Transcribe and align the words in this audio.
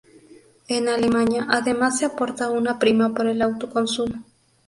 En 0.67 0.89
Alemania, 0.89 1.45
además 1.47 1.99
se 1.99 2.05
aporta 2.05 2.49
una 2.49 2.79
prima 2.79 3.13
por 3.13 3.27
el 3.27 3.39
autoconsumo. 3.39 4.23